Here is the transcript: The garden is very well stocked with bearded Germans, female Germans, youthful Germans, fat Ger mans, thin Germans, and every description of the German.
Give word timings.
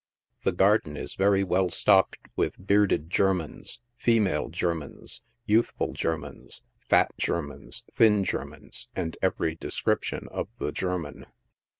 The 0.41 0.51
garden 0.51 0.97
is 0.97 1.13
very 1.13 1.43
well 1.43 1.69
stocked 1.69 2.27
with 2.35 2.55
bearded 2.65 3.07
Germans, 3.11 3.79
female 3.97 4.49
Germans, 4.49 5.21
youthful 5.45 5.93
Germans, 5.93 6.63
fat 6.79 7.11
Ger 7.19 7.43
mans, 7.43 7.83
thin 7.93 8.23
Germans, 8.23 8.87
and 8.95 9.15
every 9.21 9.53
description 9.53 10.27
of 10.31 10.47
the 10.57 10.71
German. 10.71 11.27